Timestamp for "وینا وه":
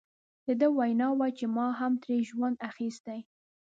0.77-1.27